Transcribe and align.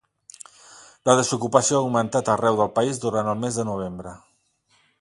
La 1.09 1.15
desocupació 1.19 1.77
ha 1.77 1.81
augmentat 1.85 2.31
arreu 2.37 2.57
del 2.61 2.73
país 2.79 3.03
durant 3.07 3.31
el 3.35 3.41
mes 3.45 3.61
de 3.61 3.67
novembre. 3.69 4.15